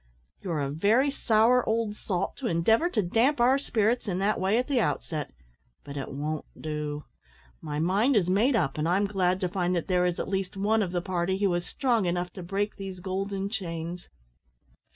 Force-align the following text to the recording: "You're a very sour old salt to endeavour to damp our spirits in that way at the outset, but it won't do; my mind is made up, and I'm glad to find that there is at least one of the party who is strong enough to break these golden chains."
"You're 0.41 0.61
a 0.61 0.71
very 0.71 1.11
sour 1.11 1.63
old 1.69 1.93
salt 1.95 2.35
to 2.37 2.47
endeavour 2.47 2.89
to 2.89 3.03
damp 3.03 3.39
our 3.39 3.59
spirits 3.59 4.07
in 4.07 4.17
that 4.17 4.39
way 4.39 4.57
at 4.57 4.67
the 4.67 4.79
outset, 4.81 5.31
but 5.83 5.95
it 5.95 6.07
won't 6.11 6.47
do; 6.59 7.05
my 7.61 7.77
mind 7.77 8.15
is 8.15 8.27
made 8.27 8.55
up, 8.55 8.79
and 8.79 8.89
I'm 8.89 9.05
glad 9.05 9.39
to 9.41 9.47
find 9.47 9.75
that 9.75 9.87
there 9.87 10.07
is 10.07 10.19
at 10.19 10.27
least 10.27 10.57
one 10.57 10.81
of 10.81 10.91
the 10.91 11.03
party 11.03 11.37
who 11.37 11.53
is 11.53 11.67
strong 11.67 12.07
enough 12.07 12.31
to 12.33 12.41
break 12.41 12.77
these 12.77 12.99
golden 12.99 13.47
chains." 13.47 14.09